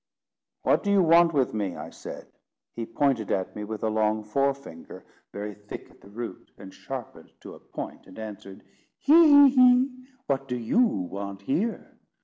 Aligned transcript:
"What 0.63 0.81
do 0.81 0.89
you 0.89 1.03
want 1.03 1.31
with 1.31 1.53
me?" 1.53 1.75
I 1.75 1.91
said. 1.91 2.25
He 2.73 2.87
pointed 2.87 3.29
at 3.29 3.55
me 3.55 3.63
with 3.63 3.83
a 3.83 3.89
long 3.91 4.23
forefinger, 4.23 5.05
very 5.31 5.53
thick 5.53 5.91
at 5.91 6.01
the 6.01 6.09
root, 6.09 6.49
and 6.57 6.73
sharpened 6.73 7.31
to 7.41 7.53
a 7.53 7.59
point, 7.59 8.07
and 8.07 8.17
answered, 8.17 8.63
"He! 8.97 9.13
he! 9.29 9.49
he! 9.51 10.05
what 10.25 10.47
do 10.47 10.57
you 10.57 10.79
want 10.81 11.43
here?" 11.43 11.99